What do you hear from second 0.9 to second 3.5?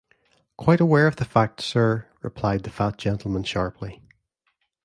of the fact, Sir,’ replied the fat gentleman